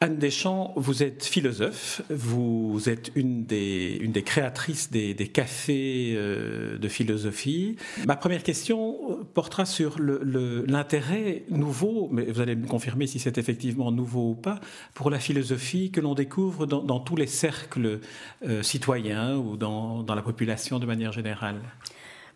Anne 0.00 0.16
Deschamps, 0.16 0.72
vous 0.76 1.02
êtes 1.02 1.24
philosophe, 1.24 2.02
vous 2.08 2.88
êtes 2.88 3.10
une 3.16 3.44
des, 3.44 4.22
créatrices 4.24 4.92
des, 4.92 5.14
cafés 5.32 6.14
euh, 6.16 6.78
de 6.78 6.88
philosophie. 6.88 7.76
Ma 8.06 8.14
première 8.14 8.44
question 8.44 9.26
portera 9.34 9.66
sur 9.66 9.96
l'intérêt 9.98 11.42
nouveau, 11.50 12.08
mais 12.12 12.26
vous 12.26 12.40
allez 12.40 12.54
me 12.54 12.68
confirmer 12.68 13.08
si 13.08 13.18
c'est 13.18 13.38
effectivement 13.38 13.90
nouveau 13.90 14.30
ou 14.30 14.34
pas, 14.36 14.60
pour 14.94 15.10
la 15.10 15.18
philosophie 15.18 15.90
que 15.90 16.00
l'on 16.00 16.14
découvre 16.14 16.66
dans, 16.66 17.00
tous 17.00 17.16
les 17.16 17.26
cercles 17.26 17.98
euh, 18.46 18.62
citoyens 18.62 19.36
ou 19.36 19.56
dans, 19.56 20.04
dans 20.04 20.14
la 20.14 20.22
population 20.22 20.78
de 20.78 20.86
manière 20.86 21.10
générale. 21.10 21.56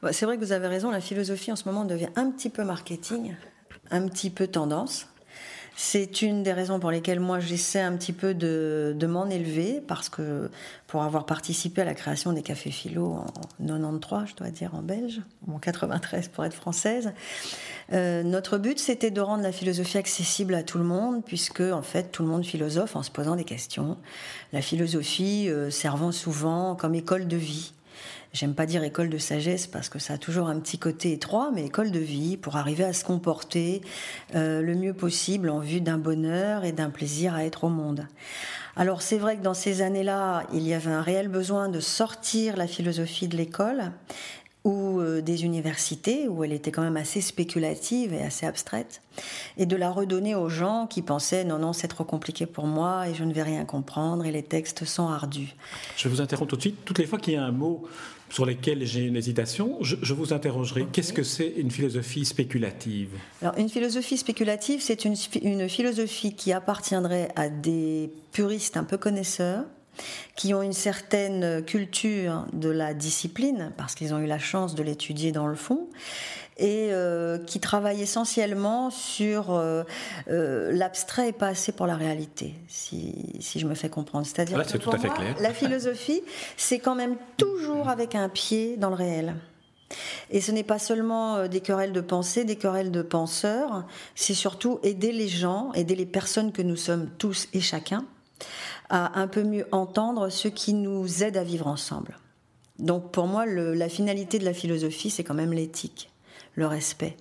Bah, 0.03 0.13
c'est 0.13 0.27
vrai 0.27 0.37
que 0.37 0.45
vous 0.45 0.53
avez 0.53 0.67
raison, 0.67 0.91
la 0.91 1.01
philosophie 1.01 1.53
en 1.53 1.57
ce 1.57 1.69
moment 1.69 1.85
devient 1.85 2.11
un 2.17 2.29
petit 2.33 2.51
peu 2.51 2.65
marketing, 2.65 3.37
un 3.93 4.09
petit 4.09 4.31
peu 4.31 4.49
tendance. 4.49 5.07
C'est 5.75 6.23
une 6.23 6.43
des 6.43 6.53
raisons 6.53 6.79
pour 6.79 6.91
lesquelles 6.91 7.21
moi 7.21 7.41
j'essaie 7.41 7.81
un 7.81 7.97
petit 7.97 8.13
peu 8.13 8.35
de, 8.35 9.07
m'en 9.07 9.27
élever, 9.29 9.83
parce 9.87 10.09
que 10.09 10.51
pour 10.87 11.03
avoir 11.03 11.27
participé 11.27 11.81
à 11.83 11.85
la 11.85 11.95
création 11.95 12.33
des 12.33 12.43
cafés 12.43 12.71
philo 12.71 13.07
en 13.07 13.27
93, 13.59 14.29
je 14.29 14.37
dois 14.37 14.51
dire 14.51 14.75
en 14.75 14.83
belge, 14.83 15.23
en 15.51 15.59
93 15.59 16.29
pour 16.29 16.45
être 16.45 16.55
française, 16.55 17.13
euh, 17.93 18.23
notre 18.23 18.59
but 18.59 18.79
c'était 18.79 19.11
de 19.11 19.21
rendre 19.21 19.43
la 19.43 19.53
philosophie 19.53 19.99
accessible 19.99 20.55
à 20.55 20.63
tout 20.63 20.79
le 20.79 20.85
monde, 20.85 21.25
puisque 21.25 21.61
en 21.61 21.83
fait 21.83 22.13
tout 22.13 22.23
le 22.23 22.29
monde 22.29 22.45
philosophe 22.45 22.95
en 22.95 23.03
se 23.03 23.11
posant 23.11 23.37
des 23.37 23.45
questions. 23.45 23.97
La 24.53 24.63
philosophie 24.63 25.49
euh, 25.49 25.71
servant 25.71 26.13
souvent 26.13 26.75
comme 26.77 26.95
école 26.95 27.27
de 27.27 27.37
vie. 27.37 27.73
J'aime 28.33 28.55
pas 28.55 28.65
dire 28.65 28.83
école 28.83 29.11
de 29.11 29.19
sagesse 29.19 29.67
parce 29.67 29.91
que 29.91 29.99
ça 29.99 30.15
a 30.15 30.19
toujours 30.19 30.49
un 30.49 30.59
petit 30.59 30.79
côté 30.79 31.13
étroit, 31.13 31.51
mais 31.55 31.67
école 31.67 31.91
de 31.91 31.99
vie 31.99 32.39
pour 32.39 32.57
arriver 32.57 32.85
à 32.85 32.95
se 32.95 33.05
comporter 33.05 33.83
euh, 34.35 34.63
le 34.63 34.75
mieux 34.75 34.95
possible 34.95 35.51
en 35.51 35.59
vue 35.59 35.83
d'un 35.83 35.99
bonheur 35.99 36.65
et 36.65 36.73
d'un 36.73 36.89
plaisir 36.89 37.35
à 37.35 37.45
être 37.45 37.65
au 37.65 37.69
monde. 37.69 38.07
Alors 38.75 39.03
c'est 39.03 39.19
vrai 39.19 39.37
que 39.37 39.43
dans 39.43 39.53
ces 39.53 39.83
années-là, 39.83 40.45
il 40.55 40.67
y 40.67 40.73
avait 40.73 40.91
un 40.91 41.03
réel 41.03 41.29
besoin 41.29 41.69
de 41.69 41.79
sortir 41.79 42.57
la 42.57 42.67
philosophie 42.67 43.29
de 43.29 43.37
l'école 43.37 43.93
ou 44.65 45.01
euh, 45.01 45.21
des 45.21 45.45
universités, 45.45 46.29
où 46.29 46.45
elle 46.45 46.53
était 46.53 46.71
quand 46.71 46.83
même 46.83 46.97
assez 46.97 47.21
spéculative 47.21 48.13
et 48.13 48.23
assez 48.23 48.47
abstraite, 48.47 49.03
et 49.59 49.67
de 49.67 49.75
la 49.75 49.91
redonner 49.91 50.35
aux 50.35 50.49
gens 50.49 50.87
qui 50.87 51.03
pensaient 51.03 51.45
non, 51.45 51.59
non, 51.59 51.73
c'est 51.73 51.89
trop 51.89 52.05
compliqué 52.05 52.47
pour 52.47 52.67
moi 52.67 53.09
et 53.09 53.15
je 53.15 53.25
ne 53.25 53.33
vais 53.33 53.43
rien 53.43 53.65
comprendre 53.65 54.25
et 54.25 54.31
les 54.31 54.45
textes 54.45 54.85
sont 54.85 55.09
ardus. 55.09 55.55
Je 55.97 56.09
vous 56.09 56.21
interromps 56.21 56.49
tout 56.49 56.57
de 56.57 56.61
suite. 56.61 56.85
Toutes 56.85 56.99
les 56.99 57.07
fois 57.07 57.19
qu'il 57.19 57.35
y 57.35 57.37
a 57.37 57.45
un 57.45 57.53
mot 57.53 57.83
sur 58.33 58.47
lesquels 58.47 58.87
j'ai 58.87 59.05
une 59.05 59.17
hésitation, 59.17 59.77
je, 59.83 60.15
vous 60.15 60.33
interrogerai. 60.33 60.87
Qu'est-ce 60.91 61.13
que 61.13 61.23
c'est 61.23 61.53
une 61.59 61.71
philosophie 61.71 62.25
spéculative? 62.25 63.11
Alors, 63.43 63.59
une 63.59 63.69
philosophie 63.69 64.17
spéculative, 64.17 64.81
c'est 64.81 65.05
une, 65.05 65.17
une 65.43 65.69
philosophie 65.69 66.35
qui 66.35 66.51
appartiendrait 66.51 67.29
à 67.37 67.51
des 67.51 68.11
puristes 68.33 68.79
un 68.79 68.85
peu 68.85 68.97
connaisseurs, 68.97 69.65
qui 70.35 70.55
ont 70.55 70.63
une 70.63 70.73
certaine 70.73 71.63
culture 71.63 72.47
de 72.55 72.71
la 72.71 72.95
discipline, 72.95 73.71
parce 73.77 73.95
qu'ils 73.95 74.15
ont 74.15 74.19
eu 74.19 74.27
la 74.27 74.39
chance 74.39 74.75
de 74.75 74.83
l'étudier 74.83 75.31
dans 75.31 75.47
le 75.47 75.55
fond, 75.55 75.91
et 76.59 76.89
euh, 76.91 77.39
qui 77.39 77.61
travaille 77.61 78.03
essentiellement 78.03 78.91
sur 78.91 79.53
euh, 79.53 79.85
euh, 80.29 80.71
l'abstrait 80.73 81.31
et 81.31 81.33
pas 81.33 81.49
assez 81.49 81.73
pour 81.73 81.87
la 81.87 81.97
réalité, 81.97 82.55
si, 82.69 83.15
si 83.41 83.59
je 83.59 83.67
me 83.67 83.75
fais 83.75 83.89
comprendre. 83.89 84.27
C'est-à-dire 84.27 84.65
que 84.65 84.77
tout 84.77 84.91
à 84.91 84.99
fait 84.99 85.09
clair. 85.09 85.37
la 85.41 85.53
philosophie, 85.53 86.23
c'est 86.57 86.79
quand 86.79 86.95
même 86.95 87.17
toujours 87.37 87.89
avec 87.89 88.15
un 88.15 88.29
pied 88.29 88.77
dans 88.77 88.91
le 88.91 88.97
réel. 88.97 89.35
Et 90.31 90.41
ce 90.41 90.53
n'est 90.53 90.63
pas 90.63 90.79
seulement 90.79 91.47
des 91.49 91.61
querelles 91.61 91.93
de 91.93 92.01
pensée, 92.01 92.45
des 92.45 92.57
querelles 92.57 92.91
de 92.91 93.03
penseurs, 93.03 93.85
c'est 94.15 94.33
surtout 94.33 94.79
aider 94.83 95.13
les 95.13 95.29
gens, 95.29 95.71
aider 95.75 95.95
les 95.95 96.07
personnes 96.07 96.53
que 96.53 96.63
nous 96.63 96.77
sommes 96.77 97.11
tous 97.19 97.49
et 97.53 97.61
chacun 97.61 98.07
à 98.89 99.19
un 99.21 99.27
peu 99.27 99.43
mieux 99.43 99.67
entendre 99.71 100.31
ce 100.31 100.49
qui 100.49 100.73
nous 100.73 101.23
aide 101.23 101.37
à 101.37 101.45
vivre 101.45 101.67
ensemble. 101.67 102.19
Donc 102.79 103.11
pour 103.11 103.27
moi, 103.27 103.45
la 103.47 103.89
finalité 103.89 104.39
de 104.39 104.45
la 104.45 104.55
philosophie, 104.55 105.11
c'est 105.11 105.25
quand 105.25 105.35
même 105.35 105.53
l'éthique 105.53 106.12
le 106.55 106.67
respect. 106.67 107.17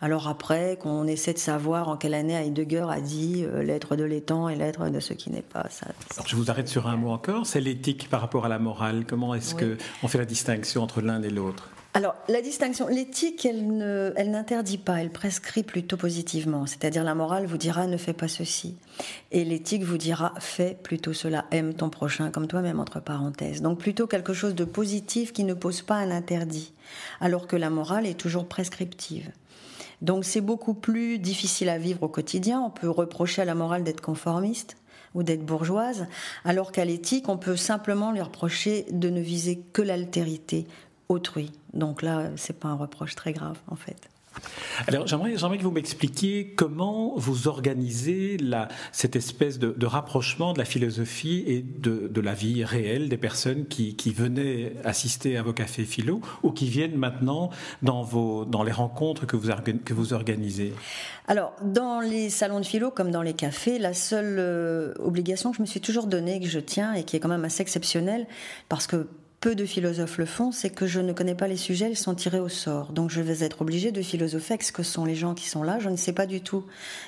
Alors 0.00 0.28
après, 0.28 0.78
qu'on 0.80 1.06
essaie 1.06 1.32
de 1.32 1.38
savoir 1.38 1.88
en 1.88 1.96
quelle 1.96 2.14
année 2.14 2.34
Heidegger 2.34 2.86
a 2.90 3.00
dit 3.00 3.44
euh, 3.44 3.62
l'être 3.62 3.96
de 3.96 4.04
l'étang 4.04 4.48
et 4.48 4.54
l'être 4.54 4.88
de 4.90 5.00
ce 5.00 5.14
qui 5.14 5.30
n'est 5.30 5.42
pas. 5.42 5.66
Ça, 5.70 5.86
je 6.26 6.36
vous 6.36 6.50
arrête 6.50 6.68
sur 6.68 6.86
un 6.86 6.96
mot 6.96 7.10
encore, 7.10 7.46
c'est 7.46 7.60
l'éthique 7.60 8.08
par 8.10 8.20
rapport 8.20 8.44
à 8.44 8.48
la 8.48 8.58
morale. 8.58 9.04
Comment 9.08 9.34
est-ce 9.34 9.54
que 9.54 9.78
qu'on 10.00 10.08
fait 10.08 10.18
la 10.18 10.26
distinction 10.26 10.82
entre 10.82 11.00
l'un 11.00 11.22
et 11.22 11.30
l'autre? 11.30 11.70
Alors, 11.96 12.14
la 12.28 12.42
distinction, 12.42 12.88
l'éthique, 12.88 13.46
elle, 13.46 14.12
elle 14.16 14.30
n'interdit 14.30 14.76
pas, 14.76 15.00
elle 15.00 15.08
prescrit 15.08 15.62
plutôt 15.62 15.96
positivement. 15.96 16.66
C'est-à-dire, 16.66 17.02
la 17.02 17.14
morale 17.14 17.46
vous 17.46 17.56
dira 17.56 17.86
ne 17.86 17.96
fais 17.96 18.12
pas 18.12 18.28
ceci. 18.28 18.76
Et 19.32 19.46
l'éthique 19.46 19.82
vous 19.82 19.96
dira 19.96 20.34
fais 20.38 20.76
plutôt 20.82 21.14
cela, 21.14 21.46
aime 21.52 21.72
ton 21.72 21.88
prochain 21.88 22.30
comme 22.30 22.48
toi-même, 22.48 22.80
entre 22.80 23.00
parenthèses. 23.00 23.62
Donc, 23.62 23.78
plutôt 23.78 24.06
quelque 24.06 24.34
chose 24.34 24.54
de 24.54 24.66
positif 24.66 25.32
qui 25.32 25.44
ne 25.44 25.54
pose 25.54 25.80
pas 25.80 25.94
un 25.94 26.10
interdit. 26.10 26.74
Alors 27.18 27.46
que 27.46 27.56
la 27.56 27.70
morale 27.70 28.04
est 28.04 28.20
toujours 28.20 28.46
prescriptive. 28.46 29.30
Donc, 30.02 30.26
c'est 30.26 30.42
beaucoup 30.42 30.74
plus 30.74 31.18
difficile 31.18 31.70
à 31.70 31.78
vivre 31.78 32.02
au 32.02 32.08
quotidien. 32.08 32.60
On 32.60 32.68
peut 32.68 32.90
reprocher 32.90 33.40
à 33.40 33.46
la 33.46 33.54
morale 33.54 33.84
d'être 33.84 34.02
conformiste 34.02 34.76
ou 35.14 35.22
d'être 35.22 35.46
bourgeoise, 35.46 36.08
alors 36.44 36.72
qu'à 36.72 36.84
l'éthique, 36.84 37.30
on 37.30 37.38
peut 37.38 37.56
simplement 37.56 38.12
lui 38.12 38.20
reprocher 38.20 38.84
de 38.90 39.08
ne 39.08 39.22
viser 39.22 39.62
que 39.72 39.80
l'altérité 39.80 40.66
autrui. 41.08 41.52
Donc 41.72 42.02
là, 42.02 42.30
c'est 42.36 42.58
pas 42.58 42.68
un 42.68 42.74
reproche 42.74 43.14
très 43.14 43.32
grave 43.32 43.58
en 43.68 43.76
fait. 43.76 44.08
Alors 44.86 45.06
j'aimerais, 45.06 45.58
que 45.58 45.62
vous 45.62 45.70
m'expliquiez 45.70 46.52
comment 46.54 47.14
vous 47.16 47.48
organisez 47.48 48.36
la, 48.36 48.68
cette 48.92 49.16
espèce 49.16 49.58
de, 49.58 49.86
rapprochement 49.86 50.52
de 50.52 50.58
la 50.58 50.64
philosophie 50.64 51.44
et 51.46 51.62
de, 51.62 52.20
la 52.20 52.34
vie 52.34 52.64
réelle 52.64 53.08
des 53.08 53.16
personnes 53.16 53.66
qui, 53.66 53.94
venaient 54.12 54.72
assister 54.84 55.36
à 55.36 55.42
vos 55.42 55.52
cafés 55.52 55.84
philo 55.84 56.20
ou 56.42 56.50
qui 56.50 56.68
viennent 56.68 56.96
maintenant 56.96 57.50
dans, 57.82 58.02
vos, 58.02 58.44
dans 58.44 58.62
les 58.62 58.72
rencontres 58.72 59.26
que 59.26 59.36
vous, 59.36 59.50
que 59.84 59.94
vous 59.94 60.12
organisez? 60.12 60.72
Alors 61.28 61.52
dans 61.62 62.00
les 62.00 62.30
salons 62.30 62.60
de 62.60 62.66
philo 62.66 62.90
comme 62.90 63.10
dans 63.10 63.22
les 63.22 63.34
cafés, 63.34 63.78
la 63.78 63.94
seule 63.94 64.36
euh, 64.38 64.94
obligation 64.98 65.50
que 65.50 65.56
je 65.56 65.62
me 65.62 65.66
suis 65.66 65.80
toujours 65.80 66.06
donnée, 66.06 66.40
que 66.40 66.48
je 66.48 66.60
tiens 66.60 66.92
et 66.94 67.04
qui 67.04 67.16
est 67.16 67.20
quand 67.20 67.28
même 67.28 67.44
assez 67.44 67.62
exceptionnelle, 67.62 68.26
parce 68.68 68.86
que 68.86 69.08
peu 69.40 69.54
de 69.54 69.66
philosophes 69.66 70.18
le 70.18 70.26
font, 70.26 70.50
c'est 70.50 70.70
que 70.70 70.86
je 70.86 71.00
ne 71.00 71.12
connais 71.12 71.34
pas 71.34 71.46
les 71.46 71.56
sujets, 71.56 71.90
ils 71.90 71.96
sont 71.96 72.14
tirés 72.14 72.40
au 72.40 72.48
sort. 72.48 72.92
Donc 72.92 73.10
je 73.10 73.20
vais 73.20 73.44
être 73.44 73.62
obligée 73.62 73.92
de 73.92 74.02
philosopher 74.02 74.54
avec 74.54 74.62
ce 74.62 74.72
que 74.72 74.82
sont 74.82 75.04
les 75.04 75.14
gens 75.14 75.34
qui 75.34 75.48
sont 75.48 75.62
là. 75.62 75.78
Je 75.78 75.88
ne 75.88 75.96
sais 75.96 76.12
pas 76.12 76.26
du 76.26 76.40
tout 76.40 76.64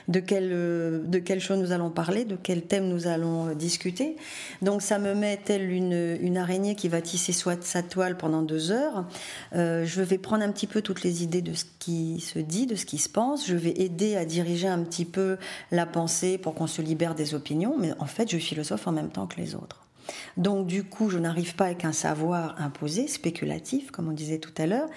de 0.09 0.21
quelle, 0.21 0.51
euh, 0.53 1.03
de 1.05 1.19
quelle 1.19 1.41
chose 1.41 1.59
nous 1.59 1.73
allons 1.73 1.91
parler, 1.91 2.25
de 2.25 2.37
quel 2.37 2.63
thème 2.63 2.89
nous 2.89 3.07
allons 3.07 3.49
euh, 3.49 3.55
discuter. 3.55 4.17
Donc 4.63 4.83
ça 4.83 4.99
me 4.99 5.15
met 5.15 5.39
telle 5.39 5.71
une, 5.71 6.19
une 6.21 6.37
araignée 6.37 6.75
qui 6.75 6.89
va 6.89 7.01
tisser 7.01 7.33
soit 7.33 7.63
sa 7.65 7.83
toile 7.83 8.17
pendant 8.17 8.43
deux 8.43 8.71
heures. 8.71 9.07
Euh, 9.55 9.85
je 9.85 10.03
vais 10.03 10.19
prendre 10.19 10.45
un 10.45 10.53
petit 10.53 10.67
peu 10.67 10.83
toutes 10.83 11.03
les 11.03 11.23
idées 11.23 11.43
de 11.43 11.55
ce 11.55 11.65
qui 11.79 12.21
se 12.21 12.39
dit, 12.39 12.67
de 12.67 12.77
ce 12.77 12.85
qui 12.85 12.99
se 12.99 13.09
pense. 13.09 13.47
Je 13.47 13.57
vais 13.57 13.73
aider 13.81 14.17
à 14.17 14.25
diriger 14.25 14.69
un 14.69 14.83
petit 14.85 15.07
peu 15.07 15.39
la 15.71 15.87
pensée 15.87 16.37
pour 16.39 16.55
qu'on 16.55 16.67
se 16.67 16.83
libère 16.83 17.15
des 17.15 17.35
opinions. 17.35 17.77
Mais 17.79 17.93
en 17.99 18.07
fait, 18.07 18.31
je 18.31 18.37
philosophe 18.37 18.87
en 18.87 18.93
même 18.93 19.11
temps 19.11 19.27
que 19.27 19.41
les 19.41 19.55
autres. 19.55 19.88
Donc 20.37 20.67
du 20.67 20.85
coup, 20.85 21.11
je 21.11 21.19
n'arrive 21.19 21.55
pas 21.55 21.67
avec 21.67 21.85
un 21.85 21.93
savoir 21.93 22.55
imposé, 22.61 23.09
spéculatif, 23.09 23.91
comme 23.91 24.09
on 24.09 24.13
disait 24.13 24.39
tout 24.39 24.55
à 24.59 24.67
l'heure. 24.67 24.89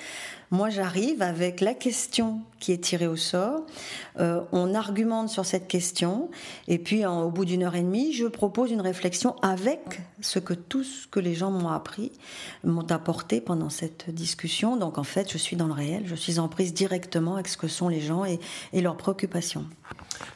Moi, 0.54 0.70
j'arrive 0.70 1.22
avec 1.22 1.62
la 1.62 1.74
question 1.74 2.42
qui 2.60 2.74
est 2.74 2.84
tirée 2.84 3.08
au 3.08 3.16
sort. 3.16 3.66
Euh, 4.20 4.42
on 4.52 4.76
argumente 4.76 5.30
sur 5.30 5.46
cette 5.46 5.70
question, 5.70 6.30
et 6.68 6.78
puis 6.78 7.06
au 7.06 7.30
bout 7.30 7.46
d'une 7.46 7.64
heure 7.64 7.76
et 7.76 7.82
demie, 7.82 8.12
je 8.12 8.26
propose 8.26 8.70
une 8.70 8.82
réflexion 8.82 9.38
avec 9.42 10.02
ce 10.20 10.40
que 10.40 10.54
tout 10.54 10.84
ce 10.84 11.08
que 11.08 11.22
les 11.22 11.36
gens 11.36 11.52
m'ont 11.52 11.70
appris, 11.70 12.12
m'ont 12.66 12.92
apporté 12.92 13.40
pendant 13.40 13.70
cette 13.70 14.14
discussion. 14.14 14.76
Donc 14.76 14.98
en 14.98 15.06
fait, 15.06 15.32
je 15.32 15.38
suis 15.38 15.56
dans 15.56 15.68
le 15.68 15.74
réel, 15.74 16.04
je 16.06 16.16
suis 16.16 16.38
en 16.38 16.50
prise 16.50 16.74
directement 16.74 17.36
avec 17.36 17.48
ce 17.48 17.56
que 17.56 17.70
sont 17.70 17.88
les 17.88 18.02
gens 18.02 18.26
et, 18.26 18.38
et 18.74 18.82
leurs 18.82 18.98
préoccupations. 18.98 19.66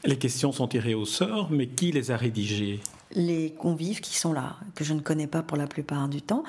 Les 0.06 0.18
questions 0.18 0.54
sont 0.54 0.70
tirées 0.70 0.96
au 0.96 1.06
sort, 1.06 1.50
mais 1.52 1.68
qui 1.68 1.92
les 1.92 2.12
a 2.12 2.16
rédigées? 2.16 2.80
Les 3.12 3.52
convives 3.52 4.02
qui 4.02 4.18
sont 4.18 4.34
là, 4.34 4.58
que 4.74 4.84
je 4.84 4.94
ne 4.94 5.00
connais 5.00 5.28
pas 5.28 5.44
pour 5.44 5.58
la 5.58 5.68
plupart 5.68 6.08
du 6.08 6.22
temps. 6.22 6.44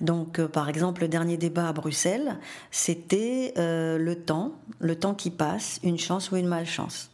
Donc, 0.00 0.38
euh, 0.38 0.48
par 0.48 0.68
exemple, 0.68 1.02
le 1.02 1.08
dernier 1.08 1.36
débat 1.36 1.68
à 1.68 1.72
Bruxelles, 1.72 2.38
c'était 2.70 3.54
euh, 3.58 3.98
le 3.98 4.16
temps, 4.16 4.52
le 4.80 4.96
temps 4.96 5.14
qui 5.14 5.30
passe, 5.30 5.78
une 5.82 5.98
chance 5.98 6.30
ou 6.30 6.36
une 6.36 6.46
malchance. 6.46 7.10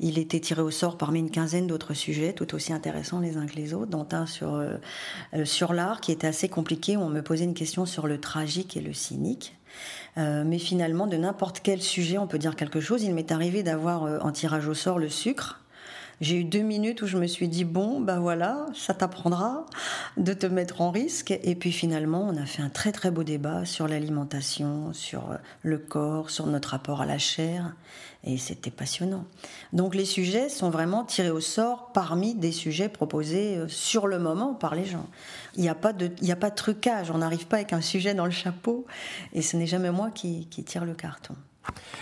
Il 0.00 0.18
était 0.18 0.40
tiré 0.40 0.60
au 0.60 0.72
sort 0.72 0.98
parmi 0.98 1.20
une 1.20 1.30
quinzaine 1.30 1.68
d'autres 1.68 1.94
sujets, 1.94 2.32
tout 2.32 2.54
aussi 2.54 2.72
intéressants 2.72 3.20
les 3.20 3.36
uns 3.36 3.46
que 3.46 3.54
les 3.54 3.74
autres, 3.74 3.90
dont 3.90 4.08
un 4.10 4.26
sur, 4.26 4.54
euh, 4.54 4.76
sur 5.44 5.72
l'art 5.72 6.00
qui 6.00 6.10
était 6.10 6.26
assez 6.26 6.48
compliqué, 6.48 6.96
où 6.96 7.00
on 7.00 7.08
me 7.08 7.22
posait 7.22 7.44
une 7.44 7.54
question 7.54 7.86
sur 7.86 8.08
le 8.08 8.18
tragique 8.18 8.76
et 8.76 8.80
le 8.80 8.92
cynique. 8.92 9.54
mais 10.16 10.58
finalement, 10.58 11.06
de 11.06 11.16
n'importe 11.16 11.60
quel 11.62 11.80
sujet, 11.80 12.18
on 12.18 12.26
peut 12.26 12.38
dire 12.38 12.56
quelque 12.56 12.80
chose. 12.80 13.02
Il 13.04 13.14
m'est 13.14 13.32
arrivé 13.32 13.62
d'avoir 13.62 14.02
en 14.24 14.32
tirage 14.32 14.66
au 14.66 14.74
sort 14.74 14.98
le 14.98 15.08
sucre. 15.08 15.61
J'ai 16.20 16.36
eu 16.36 16.44
deux 16.44 16.60
minutes 16.60 17.02
où 17.02 17.06
je 17.06 17.16
me 17.16 17.26
suis 17.26 17.48
dit 17.48 17.64
bon, 17.64 18.00
ben 18.00 18.20
voilà, 18.20 18.66
ça 18.74 18.94
t'apprendra 18.94 19.66
de 20.16 20.32
te 20.32 20.46
mettre 20.46 20.80
en 20.80 20.90
risque. 20.90 21.32
Et 21.42 21.54
puis 21.54 21.72
finalement, 21.72 22.28
on 22.28 22.36
a 22.36 22.46
fait 22.46 22.62
un 22.62 22.68
très 22.68 22.92
très 22.92 23.10
beau 23.10 23.24
débat 23.24 23.64
sur 23.64 23.88
l'alimentation, 23.88 24.92
sur 24.92 25.36
le 25.62 25.78
corps, 25.78 26.30
sur 26.30 26.46
notre 26.46 26.70
rapport 26.70 27.00
à 27.00 27.06
la 27.06 27.18
chair. 27.18 27.74
Et 28.24 28.38
c'était 28.38 28.70
passionnant. 28.70 29.24
Donc 29.72 29.96
les 29.96 30.04
sujets 30.04 30.48
sont 30.48 30.70
vraiment 30.70 31.04
tirés 31.04 31.30
au 31.30 31.40
sort 31.40 31.90
parmi 31.92 32.34
des 32.36 32.52
sujets 32.52 32.88
proposés 32.88 33.56
euh, 33.56 33.66
sur 33.66 34.06
le 34.06 34.20
moment 34.20 34.54
par 34.54 34.76
les 34.76 34.84
gens. 34.84 35.08
Il 35.56 35.62
n'y 35.62 35.68
a, 35.68 35.74
pas 35.74 35.92
de, 35.92 36.08
il 36.20 36.30
a 36.30 36.36
pas 36.36 36.50
de 36.50 36.54
trucage, 36.54 37.10
on 37.10 37.18
n'arrive 37.18 37.48
pas 37.48 37.56
avec 37.56 37.72
un 37.72 37.80
sujet 37.80 38.14
dans 38.14 38.24
le 38.24 38.30
chapeau, 38.30 38.86
et 39.32 39.42
ce 39.42 39.56
n'est 39.56 39.66
jamais 39.66 39.90
moi 39.90 40.10
qui 40.12 40.46
tire 40.46 40.84
le 40.84 40.94
carton. 40.94 41.34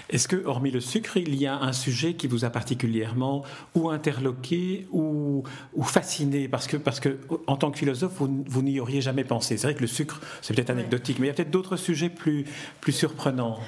Est-ce 0.08 0.26
que, 0.26 0.44
hormis 0.44 0.70
le 0.70 0.80
sucre, 0.80 1.16
il 1.16 1.34
y 1.36 1.46
a 1.46 1.56
un 1.56 1.72
sujet 1.72 2.14
qui 2.14 2.26
vous 2.26 2.44
a 2.44 2.50
particulièrement 2.50 3.44
ou 3.74 3.90
interloqué 3.90 4.86
ou, 4.90 5.44
ou 5.74 5.82
fasciné? 5.82 6.48
Parce 6.48 6.66
que, 6.66 6.76
parce 6.76 7.00
que, 7.00 7.18
en 7.46 7.56
tant 7.56 7.70
que 7.70 7.78
philosophe, 7.78 8.14
vous, 8.16 8.44
vous 8.46 8.62
n'y 8.62 8.80
auriez 8.80 9.00
jamais 9.00 9.24
pensé. 9.24 9.56
C'est 9.56 9.68
vrai 9.68 9.74
que 9.74 9.82
le 9.82 9.86
sucre, 9.86 10.20
c'est 10.42 10.54
peut-être 10.54 10.70
anecdotique, 10.70 11.18
mais 11.18 11.26
il 11.26 11.28
y 11.28 11.32
a 11.32 11.34
peut-être 11.34 11.50
d'autres 11.50 11.76
sujets 11.76 12.10
plus, 12.10 12.44
plus 12.80 12.92
surprenants. 12.92 13.60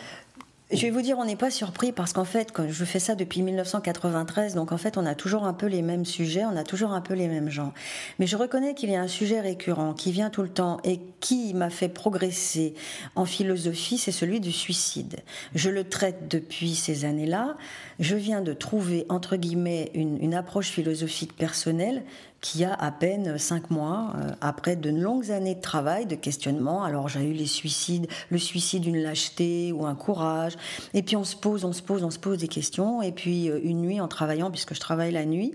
Je 0.72 0.80
vais 0.80 0.90
vous 0.90 1.02
dire, 1.02 1.19
on 1.19 1.26
n'est 1.26 1.36
pas 1.36 1.50
surpris 1.50 1.92
parce 1.92 2.14
qu'en 2.14 2.24
fait, 2.24 2.50
je 2.66 2.84
fais 2.86 2.98
ça 2.98 3.14
depuis 3.14 3.42
1993, 3.42 4.54
donc 4.54 4.72
en 4.72 4.78
fait, 4.78 4.96
on 4.96 5.04
a 5.04 5.14
toujours 5.14 5.44
un 5.44 5.52
peu 5.52 5.66
les 5.66 5.82
mêmes 5.82 6.06
sujets, 6.06 6.46
on 6.46 6.56
a 6.56 6.64
toujours 6.64 6.92
un 6.92 7.02
peu 7.02 7.12
les 7.12 7.28
mêmes 7.28 7.50
gens. 7.50 7.74
Mais 8.19 8.26
je 8.26 8.38
reconnais 8.38 8.72
qu'il 8.72 8.88
y 8.88 8.96
a 8.96 9.02
un 9.02 9.08
sujet 9.08 9.40
récurrent 9.40 9.92
qui 9.92 10.12
vient 10.12 10.30
tout 10.30 10.40
le 10.40 10.48
temps 10.48 10.78
et 10.82 10.98
qui 11.20 11.52
m'a 11.52 11.69
fait 11.69 11.90
progresser 11.90 12.72
en 13.16 13.26
philosophie, 13.26 13.98
c'est 13.98 14.12
celui 14.12 14.40
du 14.40 14.50
suicide. 14.50 15.20
Je 15.54 15.69
le 15.69 15.84
traite 15.84 16.28
depuis 16.28 16.75
ces 16.75 17.04
années-là. 17.04 17.58
Je 18.00 18.16
viens 18.16 18.40
de 18.40 18.54
trouver, 18.54 19.04
entre 19.10 19.36
guillemets, 19.36 19.90
une, 19.94 20.32
approche 20.32 20.70
philosophique 20.70 21.36
personnelle 21.36 22.02
qui 22.40 22.64
a 22.64 22.75
à 22.75 22.90
peine 22.90 23.38
cinq 23.38 23.70
mois, 23.70 24.14
euh, 24.16 24.30
après 24.40 24.76
de 24.76 24.90
longues 24.90 25.30
années 25.30 25.54
de 25.54 25.60
travail, 25.60 26.06
de 26.06 26.16
questionnement. 26.16 26.82
Alors 26.82 27.08
j'ai 27.08 27.22
eu 27.22 27.32
les 27.32 27.46
suicides, 27.46 28.08
le 28.30 28.38
suicide, 28.38 28.86
une 28.86 29.00
lâcheté 29.00 29.72
ou 29.72 29.86
un 29.86 29.94
courage. 29.94 30.54
Et 30.94 31.03
puis 31.03 31.17
on 31.17 31.25
se 31.25 31.37
pose, 31.37 31.64
on 31.64 31.73
se 31.73 31.82
pose, 31.82 32.05
on 32.05 32.11
se 32.11 32.19
pose 32.19 32.38
des 32.38 32.49
questions. 32.49 33.03
Et 33.03 33.12
puis 33.12 33.50
euh, 33.50 33.61
une 33.62 33.81
nuit, 33.81 34.00
en 34.00 34.09
travaillant, 34.09 34.50
puisque 34.50 34.75
je 34.75 34.81
travaille 34.81 35.12
la 35.12 35.25
nuit, 35.25 35.55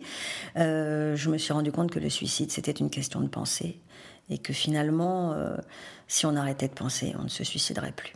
euh, 0.57 1.15
je 1.15 1.29
me 1.29 1.37
suis 1.37 1.53
rendu 1.53 1.71
compte 1.71 1.91
que 1.91 1.99
le 1.99 2.09
suicide, 2.09 2.51
c'était 2.51 2.71
une 2.71 2.89
question 2.89 3.21
de 3.21 3.27
pensée. 3.27 3.79
Et 4.29 4.37
que 4.37 4.51
finalement, 4.51 5.33
si 6.09 6.25
on 6.25 6.35
arrêtait 6.35 6.67
de 6.67 6.73
penser, 6.73 7.13
on 7.17 7.23
ne 7.23 7.29
se 7.29 7.45
suiciderait 7.45 7.93
plus. 7.93 8.11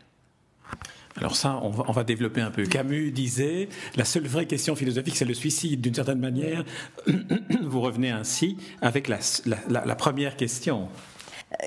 Alors 1.18 1.36
ça, 1.36 1.60
on 1.62 1.70
va, 1.70 2.04
développer 2.04 2.42
un 2.42 2.52
peu. 2.52 2.64
Camus 2.66 3.12
disait, 3.12 3.68
la 3.96 4.06
seule 4.06 4.28
vraie 4.28 4.46
question 4.46 4.76
philosophique, 4.76 5.16
c'est 5.18 5.26
le 5.26 5.34
suicide. 5.34 5.82
D'une 5.82 5.94
certaine 5.94 6.20
manière, 6.20 6.64
vous 7.64 7.82
revenez 7.82 8.12
ainsi 8.12 8.58
avec 8.82 9.10
la 9.10 9.96
première 9.96 10.38
question. 10.38 10.88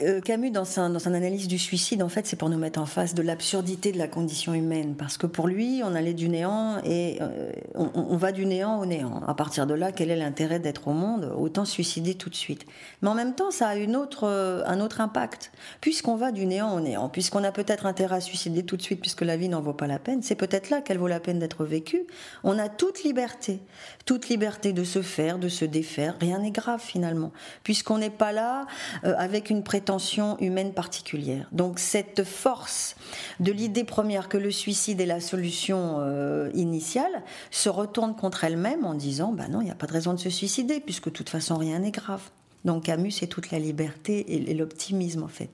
Euh, 0.02 0.20
Camus, 0.20 0.50
dans, 0.50 0.64
son, 0.64 0.90
dans 0.90 0.98
son 0.98 1.12
analyse 1.12 1.46
du 1.46 1.58
suicide, 1.58 2.02
en 2.02 2.08
fait, 2.08 2.26
c'est 2.26 2.36
pour 2.36 2.48
nous 2.48 2.58
mettre 2.58 2.80
en 2.80 2.86
face 2.86 3.14
de 3.14 3.22
l'absurdité 3.22 3.92
de 3.92 3.98
la 3.98 4.08
condition 4.08 4.54
humaine. 4.54 4.94
Parce 4.96 5.18
que 5.18 5.26
pour 5.26 5.46
lui, 5.46 5.82
on 5.84 5.94
allait 5.94 6.14
du 6.14 6.28
néant 6.28 6.78
et 6.84 7.18
euh, 7.20 7.52
on, 7.74 8.16
va 8.16 8.32
du 8.32 8.46
néant 8.46 8.80
au 8.80 8.86
néant. 8.86 9.20
À 9.26 9.34
partir 9.34 9.66
de 9.66 9.74
là, 9.74 9.92
quel 9.92 10.10
est 10.10 10.16
l'intérêt 10.16 10.58
d'être 10.58 10.88
au 10.88 10.92
monde 10.92 11.32
Autant 11.36 11.64
suicider 11.64 12.14
tout 12.14 12.30
de 12.30 12.34
suite? 12.34 12.64
Mais 13.02 13.08
en 13.08 13.14
même 13.14 13.34
temps, 13.34 13.50
ça 13.50 13.68
a 13.68 13.76
une 13.76 13.94
autre, 13.94 14.26
euh, 14.26 14.62
un 14.66 14.80
autre 14.80 15.00
impact. 15.00 15.52
Puisqu'on 15.80 16.16
va 16.16 16.32
du 16.32 16.46
néant 16.46 16.74
au 16.74 16.80
néant, 16.80 17.08
puisqu'on 17.10 17.44
a 17.44 17.52
peut-être 17.52 17.84
intérêt 17.84 18.16
à 18.16 18.20
suicider 18.20 18.62
tout 18.62 18.76
de 18.76 18.82
suite, 18.82 19.00
puisque 19.00 19.22
la 19.22 19.36
vie 19.36 19.48
n'en 19.48 19.60
vaut 19.60 19.74
pas 19.74 19.86
la 19.86 19.98
peine, 19.98 20.22
c'est 20.22 20.34
peut-être 20.34 20.70
là 20.70 20.80
qu'elle 20.80 20.98
vaut 20.98 21.08
la 21.08 21.20
peine 21.20 21.38
d'être 21.38 21.64
vécue. 21.64 22.06
On 22.42 22.58
a 22.58 22.70
toute 22.70 23.02
liberté. 23.04 23.60
Toute 24.06 24.28
liberté 24.28 24.72
de 24.72 24.84
se 24.84 25.02
faire, 25.02 25.38
de 25.38 25.48
se 25.48 25.64
défaire. 25.64 26.16
Rien 26.20 26.38
n'est 26.38 26.50
grave 26.50 26.80
finalement. 26.80 27.32
Puisqu'on 27.64 27.98
n'est 27.98 28.10
pas 28.10 28.32
là 28.32 28.66
avec 29.02 29.50
une 29.50 29.62
prétention 29.74 30.36
humaine 30.38 30.72
particulière. 30.72 31.48
Donc 31.50 31.80
cette 31.80 32.22
force 32.22 32.94
de 33.40 33.50
l'idée 33.50 33.82
première 33.82 34.28
que 34.28 34.38
le 34.38 34.52
suicide 34.52 35.00
est 35.00 35.06
la 35.06 35.18
solution 35.18 35.96
euh, 35.98 36.48
initiale 36.54 37.24
se 37.50 37.68
retourne 37.68 38.14
contre 38.14 38.44
elle-même 38.44 38.84
en 38.84 38.94
disant 38.94 39.32
bah 39.32 39.48
non, 39.48 39.60
il 39.62 39.64
n'y 39.64 39.72
a 39.72 39.74
pas 39.74 39.88
de 39.88 39.92
raison 39.92 40.12
de 40.12 40.20
se 40.20 40.30
suicider 40.30 40.78
puisque 40.78 41.06
de 41.06 41.10
toute 41.10 41.28
façon 41.28 41.56
rien 41.56 41.80
n'est 41.80 41.90
grave. 41.90 42.22
Donc 42.64 42.84
Camus, 42.84 43.10
c'est 43.10 43.26
toute 43.26 43.50
la 43.50 43.58
liberté 43.58 44.48
et 44.48 44.54
l'optimisme 44.54 45.24
en 45.24 45.28
fait. 45.28 45.50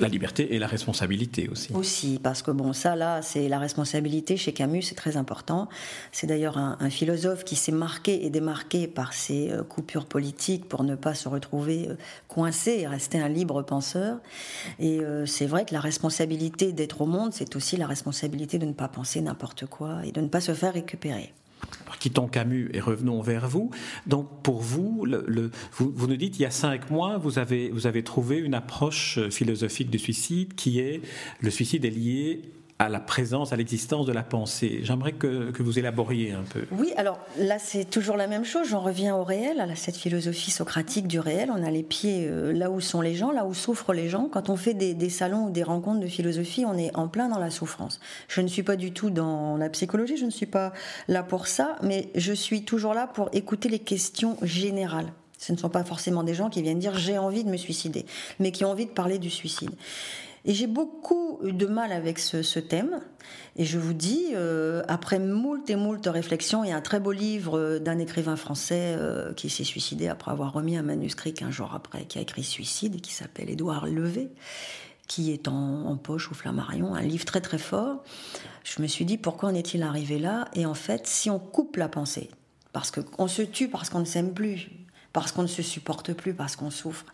La 0.00 0.08
liberté 0.08 0.54
et 0.54 0.58
la 0.58 0.66
responsabilité 0.66 1.48
aussi. 1.48 1.72
Aussi, 1.74 2.18
parce 2.22 2.42
que 2.42 2.50
bon, 2.50 2.72
ça 2.72 2.96
là, 2.96 3.22
c'est 3.22 3.48
la 3.48 3.58
responsabilité 3.58 4.36
chez 4.36 4.52
Camus, 4.52 4.82
c'est 4.82 4.94
très 4.94 5.16
important. 5.16 5.68
C'est 6.12 6.26
d'ailleurs 6.26 6.58
un, 6.58 6.90
philosophe 6.90 7.44
qui 7.44 7.54
s'est 7.54 7.72
marqué 7.72 8.24
et 8.24 8.30
démarqué 8.30 8.88
par 8.88 9.12
ses 9.12 9.52
euh, 9.52 9.62
coupures 9.62 10.06
politiques 10.06 10.68
pour 10.68 10.82
ne 10.82 10.94
pas 10.94 11.14
se 11.14 11.28
retrouver 11.28 11.88
euh, 11.88 11.96
coincé 12.28 12.78
et 12.80 12.86
rester 12.86 13.20
un 13.20 13.28
libre 13.28 13.62
penseur. 13.62 14.18
Et 14.78 15.00
euh, 15.00 15.26
c'est 15.26 15.46
vrai 15.46 15.64
que 15.64 15.74
la 15.74 15.80
responsabilité 15.80 16.72
d'être 16.72 17.02
au 17.02 17.06
monde, 17.06 17.32
c'est 17.32 17.54
aussi 17.54 17.76
la 17.76 17.86
responsabilité 17.86 18.58
de 18.58 18.66
ne 18.66 18.72
pas 18.72 18.88
penser 18.88 19.20
n'importe 19.20 19.66
quoi 19.66 20.00
et 20.04 20.12
de 20.12 20.20
ne 20.20 20.28
pas 20.28 20.40
se 20.40 20.54
faire 20.54 20.72
récupérer 20.72 21.32
quittons 21.98 22.28
Camus 22.28 22.70
et 22.72 22.80
revenons 22.80 23.20
vers 23.20 23.48
vous. 23.48 23.70
Donc, 24.06 24.42
pour 24.42 24.60
vous, 24.60 25.06
vous, 25.78 26.06
nous 26.06 26.16
dites, 26.16 26.38
il 26.38 26.42
y 26.42 26.46
a 26.46 26.50
cinq 26.50 26.90
mois, 26.90 27.18
vous 27.18 27.38
avez, 27.38 27.70
vous 27.70 27.86
avez 27.86 28.02
trouvé 28.02 28.38
une 28.38 28.54
approche 28.54 29.20
philosophique 29.30 29.90
du 29.90 29.98
suicide 29.98 30.54
qui 30.54 30.80
est 30.80 31.02
le 31.40 31.50
suicide 31.50 31.84
est 31.84 31.90
lié 31.90 32.42
à 32.80 32.88
la 32.88 32.98
présence, 32.98 33.52
à 33.52 33.56
l'existence 33.56 34.06
de 34.06 34.12
la 34.12 34.22
pensée. 34.22 34.80
J'aimerais 34.84 35.12
que, 35.12 35.50
que, 35.50 35.62
vous 35.62 35.78
élaboriez 35.78 36.32
un 36.32 36.44
peu. 36.44 36.64
Oui, 36.70 36.94
alors 36.96 37.18
là, 37.36 37.58
c'est 37.58 37.84
toujours 37.84 38.16
la 38.16 38.26
même 38.26 38.46
chose. 38.46 38.68
J'en 38.68 38.80
reviens 38.80 39.14
au 39.14 39.22
réel, 39.22 39.60
à 39.60 39.76
cette 39.76 39.98
philosophie 39.98 40.50
socratique 40.50 41.06
du 41.06 41.20
réel. 41.20 41.50
On 41.54 41.62
a 41.62 41.70
les 41.70 41.82
pieds 41.82 42.26
euh, 42.26 42.54
là 42.54 42.70
où 42.70 42.80
sont 42.80 43.02
les 43.02 43.14
gens, 43.14 43.32
là 43.32 43.44
où 43.44 43.52
souffrent 43.52 43.92
les 43.92 44.08
gens. 44.08 44.30
Quand 44.32 44.48
on 44.48 44.56
fait 44.56 44.72
des, 44.72 44.94
des, 44.94 45.10
salons 45.10 45.48
ou 45.48 45.50
des 45.50 45.62
rencontres 45.62 46.00
de 46.00 46.06
philosophie, 46.06 46.64
on 46.66 46.78
est 46.78 46.90
en 46.96 47.06
plein 47.06 47.28
dans 47.28 47.38
la 47.38 47.50
souffrance. 47.50 48.00
Je 48.28 48.40
ne 48.40 48.48
suis 48.48 48.62
pas 48.62 48.76
du 48.76 48.92
tout 48.92 49.10
dans 49.10 49.58
la 49.58 49.68
psychologie, 49.68 50.16
je 50.16 50.24
ne 50.24 50.30
suis 50.30 50.46
pas 50.46 50.72
là 51.06 51.22
pour 51.22 51.48
ça, 51.48 51.76
mais 51.82 52.08
je 52.14 52.32
suis 52.32 52.64
toujours 52.64 52.94
là 52.94 53.06
pour 53.06 53.28
écouter 53.34 53.68
les 53.68 53.80
questions 53.80 54.38
générales. 54.40 55.12
Ce 55.36 55.52
ne 55.52 55.58
sont 55.58 55.68
pas 55.68 55.84
forcément 55.84 56.22
des 56.22 56.34
gens 56.34 56.48
qui 56.48 56.62
viennent 56.62 56.78
dire 56.78 56.96
j'ai 56.96 57.18
envie 57.18 57.44
de 57.44 57.50
me 57.50 57.58
suicider, 57.58 58.06
mais 58.38 58.52
qui 58.52 58.64
ont 58.64 58.70
envie 58.70 58.86
de 58.86 58.90
parler 58.90 59.18
du 59.18 59.28
suicide. 59.28 59.70
Et 60.44 60.54
j'ai 60.54 60.66
beaucoup 60.66 61.38
eu 61.42 61.52
de 61.52 61.66
mal 61.66 61.92
avec 61.92 62.18
ce, 62.18 62.58
thème. 62.58 63.00
Et 63.56 63.64
je 63.64 63.78
vous 63.78 63.92
dis, 63.92 64.28
euh, 64.34 64.82
après 64.88 65.18
moult 65.18 65.68
et 65.68 65.76
moult 65.76 66.06
réflexions, 66.06 66.64
et 66.64 66.72
un 66.72 66.80
très 66.80 67.00
beau 67.00 67.12
livre 67.12 67.78
d'un 67.78 67.98
écrivain 67.98 68.36
français 68.36 68.96
euh, 68.98 69.34
qui 69.34 69.50
s'est 69.50 69.64
suicidé 69.64 70.08
après 70.08 70.30
avoir 70.30 70.52
remis 70.52 70.76
un 70.76 70.82
manuscrit 70.82 71.34
qu'un 71.34 71.50
jour 71.50 71.74
après, 71.74 72.04
qui 72.04 72.18
a 72.18 72.22
écrit 72.22 72.42
Suicide, 72.44 73.00
qui 73.00 73.12
s'appelle 73.12 73.50
Édouard 73.50 73.86
Levé, 73.86 74.30
qui 75.06 75.32
est 75.32 75.48
en, 75.48 75.96
poche 75.96 76.30
au 76.30 76.34
Flammarion, 76.34 76.94
un 76.94 77.02
livre 77.02 77.24
très 77.24 77.40
très 77.40 77.58
fort. 77.58 78.02
Je 78.64 78.80
me 78.80 78.86
suis 78.86 79.04
dit, 79.04 79.18
pourquoi 79.18 79.50
en 79.50 79.54
est-il 79.54 79.82
arrivé 79.82 80.18
là? 80.18 80.46
Et 80.54 80.64
en 80.66 80.74
fait, 80.74 81.06
si 81.06 81.28
on 81.28 81.38
coupe 81.38 81.76
la 81.76 81.88
pensée, 81.88 82.30
parce 82.72 82.90
qu'on 82.90 83.26
se 83.26 83.42
tue 83.42 83.68
parce 83.68 83.90
qu'on 83.90 83.98
ne 83.98 84.04
s'aime 84.04 84.32
plus, 84.32 84.70
parce 85.12 85.32
qu'on 85.32 85.42
ne 85.42 85.48
se 85.48 85.62
supporte 85.62 86.12
plus, 86.12 86.34
parce 86.34 86.56
qu'on 86.56 86.70
souffre. 86.70 87.06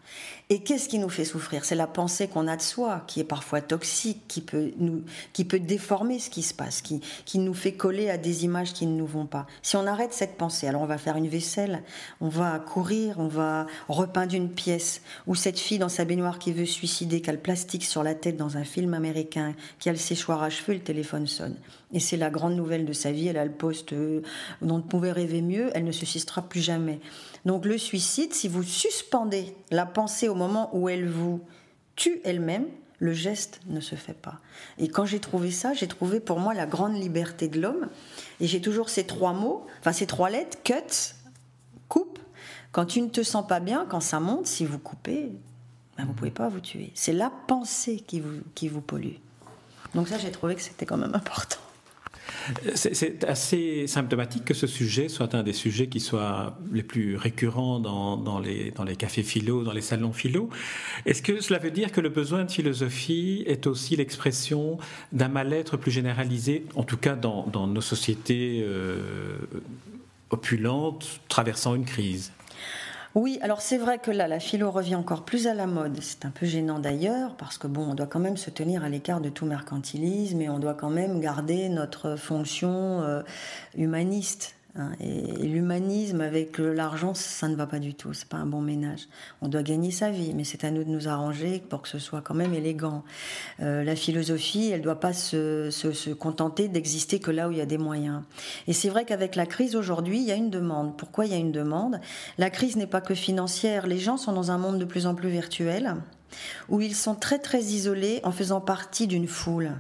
Et 0.49 0.61
qu'est-ce 0.61 0.89
qui 0.89 1.01
nous 1.01 1.09
fait 1.09 1.25
souffrir? 1.25 1.65
C'est 1.65 1.75
la 1.75 1.89
pensée 1.89 2.29
qu'on 2.29 2.47
a 2.47 2.57
de 2.57 2.63
soi, 2.63 3.03
qui 3.09 3.19
est 3.19 3.25
parfois 3.25 3.61
toxique, 3.61 4.23
qui 4.29 4.41
peut, 4.41 4.71
nous, 4.79 5.03
qui 5.33 5.45
peut 5.45 5.59
déformer 5.59 6.21
ce 6.21 6.31
qui 6.31 6.43
se 6.43 6.55
passe, 6.55 6.83
qui, 6.83 7.01
qui 7.25 7.41
nous 7.41 7.53
fait 7.53 7.73
coller 7.73 8.11
à 8.11 8.17
des 8.17 8.45
images 8.45 8.73
qui 8.73 8.87
ne 8.87 8.97
nous 8.97 9.07
vont 9.09 9.27
pas. 9.27 9.49
Si 9.63 9.75
on 9.75 9.89
arrête 9.89 10.13
cette 10.13 10.37
pensée, 10.37 10.69
alors 10.69 10.83
on 10.83 10.87
va 10.87 10.99
faire 10.99 11.17
une 11.17 11.27
vaisselle, 11.27 11.83
on 12.21 12.29
va 12.29 12.61
courir, 12.61 13.19
on 13.19 13.27
va 13.27 13.67
repeindre 13.89 14.37
une 14.37 14.49
pièce, 14.49 15.03
ou 15.27 15.35
cette 15.35 15.59
fille 15.59 15.81
dans 15.81 15.89
sa 15.89 16.05
baignoire 16.05 16.39
qui 16.39 16.53
veut 16.53 16.65
suicider, 16.65 17.21
qui 17.21 17.31
a 17.31 17.33
le 17.33 17.41
plastique 17.41 17.85
sur 17.85 18.05
la 18.05 18.15
tête 18.15 18.37
dans 18.37 18.57
un 18.57 18.65
film 18.65 18.95
américain, 18.95 19.53
qui 19.81 19.89
a 19.89 19.93
le 19.93 19.99
séchoir 19.99 20.45
à 20.45 20.51
cheveux, 20.51 20.75
le 20.75 20.81
téléphone 20.81 21.27
sonne. 21.27 21.57
Et 21.93 21.99
c'est 21.99 22.17
la 22.17 22.31
grande 22.31 22.55
nouvelle 22.55 22.85
de 22.85 22.93
sa 22.93 23.11
vie, 23.11 23.27
elle 23.27 23.37
a 23.37 23.45
le 23.45 23.51
poste 23.51 23.93
euh, 23.93 24.23
dont 24.63 24.77
on 24.77 24.83
pouvait 24.83 25.13
rêver 25.13 25.43
mieux, 25.43 25.71
elle 25.75 25.85
ne 25.85 25.93
se 25.93 26.07
suicidera 26.07 26.43
plus 26.43 26.61
jamais. 26.61 27.01
Donc 27.47 27.65
le 27.65 27.79
suicide, 27.79 28.35
si 28.35 28.49
vous 28.49 28.65
suspendez 28.65 29.55
la 29.71 29.87
pensée 29.87 30.29
au 30.29 30.35
moment 30.37 30.71
où 30.73 30.89
elle 30.89 31.09
vous 31.09 31.41
tue 31.97 32.21
elle-même, 32.25 32.67
le 32.99 33.13
geste 33.13 33.61
ne 33.67 33.81
se 33.81 33.95
fait 33.95 34.15
pas. 34.15 34.41
Et 34.79 34.89
quand 34.89 35.05
j'ai 35.05 35.21
trouvé 35.21 35.51
ça, 35.51 35.75
j'ai 35.75 35.87
trouvé 35.87 36.21
pour 36.21 36.39
moi 36.41 36.55
la 36.55 36.67
grande 36.67 36.95
liberté 36.95 37.49
de 37.49 37.61
l'homme. 37.61 37.89
Et 38.41 38.47
j'ai 38.47 38.61
toujours 38.61 38.89
ces 38.89 39.05
trois 39.05 39.33
mots, 39.33 39.67
enfin 39.81 39.93
ces 39.93 40.07
trois 40.07 40.31
lettres, 40.31 40.59
cut, 40.65 41.15
coupe. 41.89 42.19
Quand 42.73 42.87
tu 42.87 43.03
ne 43.03 43.09
te 43.09 43.23
sens 43.23 43.47
pas 43.47 43.61
bien, 43.61 43.87
quand 43.89 44.01
ça 44.01 44.21
monte, 44.21 44.47
si 44.47 44.65
vous 44.65 44.79
coupez, 44.79 45.33
ben 45.97 46.05
vous 46.05 46.13
ne 46.13 46.17
pouvez 46.17 46.31
pas 46.31 46.49
vous 46.49 46.61
tuer. 46.61 46.93
C'est 46.95 47.13
la 47.13 47.31
pensée 47.47 48.01
qui 48.01 48.21
vous, 48.21 48.41
qui 48.55 48.69
vous 48.69 48.81
pollue. 48.81 49.17
Donc 49.95 50.09
ça, 50.09 50.19
j'ai 50.19 50.31
trouvé 50.31 50.55
que 50.55 50.63
c'était 50.63 50.87
quand 50.87 50.99
même 50.99 51.15
important. 51.15 51.59
C'est 52.75 53.25
assez 53.25 53.87
symptomatique 53.87 54.45
que 54.45 54.55
ce 54.55 54.67
sujet 54.67 55.09
soit 55.09 55.35
un 55.35 55.43
des 55.43 55.53
sujets 55.53 55.89
qui 55.89 56.01
soient 56.01 56.59
les 56.73 56.83
plus 56.83 57.17
récurrents 57.17 57.81
dans, 57.81 58.39
les, 58.39 58.71
dans 58.71 58.85
les 58.85 58.97
cafés 58.97 59.23
philo, 59.23 59.63
dans 59.65 59.73
les 59.73 59.81
salons 59.81 60.13
philo. 60.13 60.49
Est-ce 61.05 61.23
que 61.23 61.41
cela 61.41 61.59
veut 61.59 61.71
dire 61.71 61.93
que 61.93 62.01
le 62.01 62.09
besoin 62.09 62.45
de 62.45 62.51
philosophie 62.51 63.45
est 63.47 63.67
aussi 63.67 63.97
l'expression 63.97 64.79
d'un 65.13 65.29
mal-être 65.29 65.77
plus 65.77 65.91
généralisé, 65.91 66.65
en 66.75 66.85
tout 66.85 66.97
cas 66.97 67.17
dans, 67.17 67.67
nos 67.67 67.81
sociétés 67.81 68.63
euh, 68.65 69.39
opulentes 70.31 71.21
traversant 71.29 71.75
une 71.75 71.85
crise? 71.85 72.33
Oui, 73.17 73.39
alors 73.41 73.63
c'est 73.63 73.79
vrai 73.79 73.99
que 73.99 74.11
là, 74.11 74.29
la 74.29 74.39
philo 74.39 74.71
revient 74.71 74.95
encore 74.95 75.25
plus 75.25 75.47
à 75.47 75.55
la 75.55 75.67
mode. 75.67 75.97
C'est 76.03 76.27
un 76.27 76.31
peu 76.31 76.45
gênant 76.45 76.79
d'ailleurs, 76.79 77.35
parce 77.37 77.57
que 77.57 77.67
bon, 77.67 77.91
on 77.91 77.95
doit 77.95 78.07
quand 78.07 78.21
même 78.21 78.37
se 78.37 78.51
tenir 78.51 78.85
à 78.85 78.91
l'écart 78.91 79.23
de 79.23 79.31
tout 79.31 79.47
mercantilisme 79.47 80.43
et 80.43 80.51
on 80.51 80.59
doit 80.59 80.75
quand 80.75 80.91
même 80.91 81.19
garder 81.19 81.71
notre 81.71 82.17
fonction 82.17 83.01
euh, 83.01 83.23
humaniste. 83.75 84.56
Hein, 84.79 84.93
et, 85.01 85.47
l'humanisme 85.47 86.21
avec 86.21 86.59
l'argent, 86.59 87.15
ça 87.15 87.49
ne 87.49 87.57
va 87.57 87.67
pas 87.67 87.79
du 87.79 87.95
tout. 87.95 88.13
C'est 88.13 88.29
pas 88.29 88.37
un 88.37 88.47
bon 88.47 88.61
ménage. 88.61 89.09
On 89.43 89.49
doit 89.49 89.63
gagner 89.63 89.91
sa 89.91 90.11
vie, 90.11 90.33
mais 90.35 90.45
c'est 90.45 90.65
à 90.65 90.71
nous 90.71 90.85
de 90.85 90.91
nous 90.91 91.09
arranger 91.09 91.63
pour 91.69 91.83
que 91.83 91.89
ce 91.89 91.99
soit 91.99 92.21
quand 92.21 92.35
même 92.35 92.55
élégant. 92.55 93.05
Euh, 93.61 93.85
la 93.85 93.97
philosophie, 93.97 94.71
elle 94.71 94.81
ne 94.81 94.85
doit 94.85 95.01
pas 95.01 95.13
se, 95.13 95.71
se 95.71 96.11
contenter 96.11 96.69
d'exister 96.69 97.21
que 97.21 97.31
là 97.31 97.49
où 97.49 97.53
il 97.53 97.59
y 97.59 97.63
a 97.63 97.67
des 97.67 97.79
moyens. 97.79 98.23
Et 98.67 98.73
c'est 98.73 98.89
vrai 98.89 99.05
qu'avec 99.05 99.37
la 99.37 99.47
crise 99.47 99.77
aujourd'hui, 99.77 100.19
il 100.19 100.25
y 100.25 100.33
a 100.33 100.37
une 100.37 100.51
demande. 100.51 100.97
Pourquoi 100.97 101.27
il 101.27 101.33
y 101.33 101.35
a 101.35 101.39
une 101.39 101.53
demande? 101.53 102.01
La 102.39 102.51
crise 102.51 102.77
n'est 102.77 102.87
pas 102.87 103.01
que 103.01 103.15
financière. 103.15 103.87
Les 103.87 103.99
gens 103.99 104.17
sont 104.17 104.33
dans 104.33 104.51
un 104.51 104.59
monde 104.59 104.79
de 104.79 104.85
plus 104.85 105.07
en 105.07 105.15
plus 105.15 105.31
virtuel 105.31 105.97
où 106.69 106.81
ils 106.81 106.95
sont 106.95 107.15
très 107.15 107.39
très 107.39 107.63
isolés 107.63 108.21
en 108.25 108.33
faisant 108.33 108.61
partie 108.61 109.07
d'une 109.07 109.29
foule. 109.29 109.73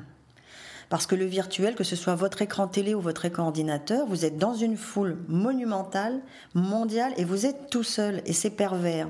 Parce 0.89 1.07
que 1.07 1.17
le 1.17 1.25
virtuel, 1.25 1.75
que 1.75 1.85
ce 1.85 1.97
soit 1.97 2.15
votre 2.15 2.43
écran 2.43 2.69
télé 2.69 2.95
ou 2.95 3.01
votre 3.01 3.25
écran 3.25 3.45
ordinateur, 3.45 4.07
vous 4.07 4.25
êtes 4.25 4.39
dans 4.39 4.55
une 4.55 4.77
foule 4.77 5.19
monumentale, 5.29 6.21
mondiale, 6.55 7.13
et 7.17 7.25
vous 7.25 7.45
êtes 7.45 7.71
tout 7.71 7.83
seul, 7.83 8.23
et 8.25 8.33
c'est 8.33 8.51
pervers. 8.51 9.09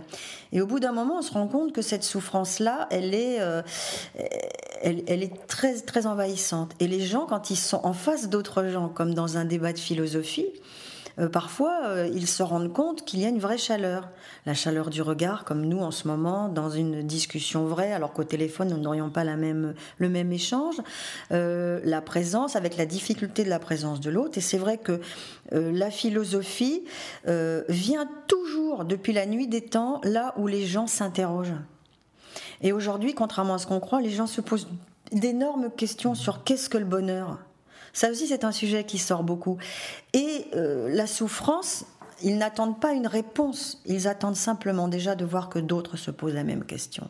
Et 0.53 0.63
au 0.63 0.67
bout 0.67 0.81
d'un 0.81 0.93
moment, 0.93 1.19
on 1.19 1.23
se 1.23 1.33
rend 1.33 1.49
compte 1.49 1.73
que 1.73 1.83
cette 1.83 2.05
souffrance-là, 2.05 2.89
elle 2.91 3.15
est, 3.15 3.41
euh, 3.41 3.63
elle, 4.83 5.23
est 5.23 5.47
très, 5.47 5.75
très 5.81 6.07
envahissante. 6.07 6.73
Et 6.81 6.87
les 6.87 7.01
gens, 7.01 7.27
quand 7.27 7.51
ils 7.51 7.57
sont 7.57 7.81
en 7.85 7.93
face 7.93 8.29
d'autres 8.29 8.67
gens, 8.69 8.89
comme 8.89 9.13
dans 9.13 9.37
un 9.37 9.45
débat 9.45 9.73
de 9.73 9.79
philosophie, 9.79 10.47
euh, 11.19 11.29
parfois 11.29 11.81
euh, 11.85 12.09
ils 12.13 12.27
se 12.27 12.43
rendent 12.43 12.73
compte 12.73 13.05
qu'il 13.05 13.21
y 13.21 13.25
a 13.25 13.29
une 13.29 13.39
vraie 13.39 13.59
chaleur. 13.59 14.09
La 14.45 14.55
chaleur 14.55 14.91
du 14.91 15.03
regard, 15.03 15.45
comme 15.45 15.63
nous 15.63 15.81
en 15.81 15.91
ce 15.91 16.09
moment, 16.09 16.49
dans 16.49 16.71
une 16.71 17.03
discussion 17.03 17.67
vraie, 17.67 17.93
alors 17.93 18.13
qu'au 18.13 18.25
téléphone 18.25 18.69
nous 18.69 18.79
n'aurions 18.79 19.11
pas 19.11 19.25
le 19.25 20.09
même 20.09 20.33
échange. 20.33 20.77
Euh, 21.33 21.81
la 21.85 22.01
présence, 22.01 22.57
avec 22.57 22.77
la 22.77 22.87
difficulté 22.87 23.45
de 23.45 23.51
la 23.51 23.59
présence 23.59 24.01
de 24.01 24.11
l'autre. 24.11 24.39
Et 24.39 24.43
c'est 24.43 24.59
vrai 24.59 24.79
que 24.79 25.01
la 25.53 25.91
philosophie 25.91 26.85
vient 27.69 28.09
toujours, 28.27 28.85
depuis 28.85 29.13
la 29.13 29.27
nuit 29.27 29.47
des 29.47 29.61
temps, 29.61 30.01
là 30.03 30.35
où 30.37 30.47
les 30.47 30.67
gens 30.67 30.87
s'interrogent. 30.87 31.55
Et 32.63 32.73
aujourd'hui, 32.73 33.15
contrairement 33.15 33.55
à 33.55 33.59
ce 33.59 33.67
qu'on 33.67 33.81
croit, 33.81 34.01
les 34.01 34.11
gens 34.11 34.27
se 34.27 34.41
posent 34.41 34.69
d'énormes 35.13 35.71
questions 35.71 36.15
sur 36.15 36.45
qu'est-ce 36.45 36.69
que 36.69 36.79
le 36.79 36.85
bonheur? 36.85 37.39
Ça 37.97 38.11
aussi, 38.11 38.27
c'est 38.27 38.45
un 38.45 38.53
sujet 38.53 38.85
qui 38.85 38.99
sort 38.99 39.23
beaucoup. 39.23 39.57
Et 40.13 40.49
euh, 40.55 40.91
la 40.91 41.07
souffrance, 41.07 41.87
ils 42.23 42.37
n'attendent 42.37 42.79
pas 42.79 42.93
une 42.93 43.07
réponse, 43.07 43.81
ils 43.87 44.07
attendent 44.07 44.37
simplement 44.37 44.87
déjà 44.87 45.15
de 45.15 45.25
voir 45.25 45.49
que 45.49 45.59
d'autres 45.59 45.97
se 45.97 46.11
posent 46.11 46.35
la 46.35 46.45
même 46.45 46.67
question. 46.67 47.09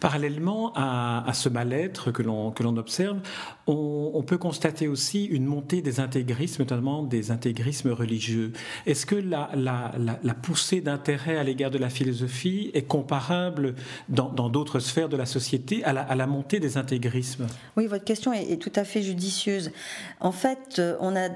Parallèlement 0.00 0.72
à, 0.74 1.30
ce 1.34 1.48
mal-être 1.48 2.10
que 2.10 2.22
l'on 2.22 2.76
observe, 2.76 3.18
on, 3.66 4.22
peut 4.26 4.38
constater 4.38 4.88
aussi 4.88 5.24
une 5.24 5.44
montée 5.44 5.82
des 5.82 6.00
intégrismes, 6.00 6.62
notamment 6.62 7.02
des 7.02 7.30
intégrismes 7.30 7.90
religieux. 7.90 8.52
Est-ce 8.86 9.06
que 9.06 9.14
la, 9.14 10.34
poussée 10.42 10.80
d'intérêt 10.80 11.36
à 11.36 11.44
l'égard 11.44 11.70
de 11.70 11.78
la 11.78 11.90
philosophie 11.90 12.70
est 12.74 12.82
comparable 12.82 13.74
dans 14.08 14.48
d'autres 14.48 14.80
sphères 14.80 15.08
de 15.08 15.16
la 15.16 15.26
société 15.26 15.84
à 15.84 15.92
la, 15.92 16.26
montée 16.26 16.60
des 16.60 16.76
intégrismes? 16.76 17.46
Oui, 17.76 17.86
votre 17.86 18.04
question 18.04 18.32
est, 18.32 18.50
est 18.50 18.56
tout 18.56 18.72
à 18.76 18.84
fait 18.84 19.02
judicieuse. 19.02 19.72
En 20.20 20.32
fait, 20.32 20.76
euh, 20.78 20.96
on 21.00 21.16
a 21.16 21.28